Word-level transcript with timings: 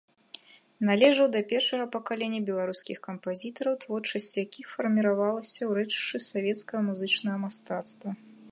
Належаў 0.89 1.27
да 1.35 1.41
першага 1.51 1.83
пакалення 1.95 2.39
беларускіх 2.47 2.97
кампазітараў, 3.09 3.77
творчасць 3.83 4.31
якіх 4.45 4.65
фарміравалася 4.77 5.57
ў 5.69 5.83
рэчышчы 5.83 6.17
савецкага 6.31 6.81
музычнага 6.89 7.37
мастацтва. 7.45 8.09